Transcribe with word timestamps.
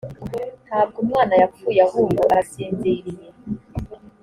ntabwo 0.67 0.97
umwana 1.03 1.33
yapfuye 1.41 1.79
ahubwo 1.87 2.21
arasinziriye 2.31 3.27